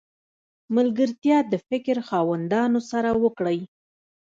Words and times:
ملګرتیا 0.75 1.37
د 1.51 1.53
فکر 1.67 1.97
خاوندانو 2.09 2.79
سره 2.91 3.09
وکړئ! 3.23 3.59